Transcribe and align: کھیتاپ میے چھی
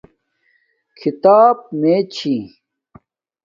کھیتاپ 0.97 1.57
میے 1.79 1.97
چھی 2.13 2.35